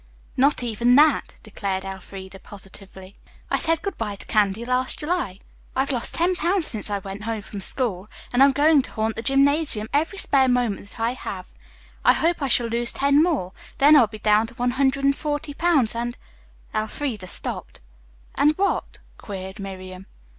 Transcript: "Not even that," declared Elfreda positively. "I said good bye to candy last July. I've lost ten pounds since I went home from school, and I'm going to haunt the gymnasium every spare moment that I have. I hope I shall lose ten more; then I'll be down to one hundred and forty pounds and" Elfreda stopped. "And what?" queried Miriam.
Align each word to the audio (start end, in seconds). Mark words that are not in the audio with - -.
"Not 0.35 0.63
even 0.63 0.95
that," 0.95 1.35
declared 1.43 1.85
Elfreda 1.85 2.39
positively. 2.39 3.13
"I 3.51 3.59
said 3.59 3.83
good 3.83 3.99
bye 3.99 4.15
to 4.15 4.25
candy 4.25 4.65
last 4.65 4.97
July. 4.97 5.37
I've 5.75 5.91
lost 5.91 6.15
ten 6.15 6.33
pounds 6.35 6.65
since 6.69 6.89
I 6.89 6.97
went 6.97 7.25
home 7.25 7.43
from 7.43 7.61
school, 7.61 8.07
and 8.33 8.41
I'm 8.41 8.51
going 8.51 8.81
to 8.81 8.91
haunt 8.93 9.15
the 9.15 9.21
gymnasium 9.21 9.87
every 9.93 10.17
spare 10.17 10.47
moment 10.47 10.87
that 10.89 10.99
I 10.99 11.13
have. 11.13 11.49
I 12.03 12.13
hope 12.13 12.41
I 12.41 12.47
shall 12.47 12.65
lose 12.65 12.91
ten 12.91 13.21
more; 13.21 13.53
then 13.77 13.95
I'll 13.95 14.07
be 14.07 14.17
down 14.17 14.47
to 14.47 14.55
one 14.55 14.71
hundred 14.71 15.03
and 15.03 15.15
forty 15.15 15.53
pounds 15.53 15.93
and" 15.93 16.17
Elfreda 16.73 17.27
stopped. 17.27 17.79
"And 18.33 18.53
what?" 18.53 18.97
queried 19.19 19.59
Miriam. 19.59 20.07